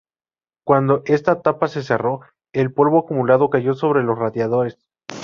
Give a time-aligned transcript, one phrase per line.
[0.65, 2.21] Cuando esta tapa se cerró,
[2.53, 4.79] el polvo acumulado cayó sobre los radiadores.